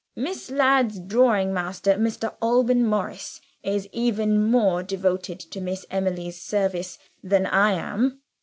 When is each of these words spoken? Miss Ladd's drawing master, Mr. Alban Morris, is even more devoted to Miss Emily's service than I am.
Miss 0.15 0.49
Ladd's 0.49 0.97
drawing 0.97 1.53
master, 1.53 1.93
Mr. 1.93 2.33
Alban 2.41 2.83
Morris, 2.83 3.39
is 3.61 3.87
even 3.91 4.41
more 4.43 4.81
devoted 4.81 5.39
to 5.39 5.61
Miss 5.61 5.85
Emily's 5.91 6.41
service 6.41 6.97
than 7.21 7.45
I 7.45 7.73
am. 7.73 8.19